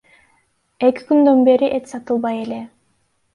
Эки 0.87 1.03
күндөн 1.09 1.43
бери 1.49 1.69
эт 1.77 1.93
сатылбай 1.93 2.41
эле. 2.47 2.59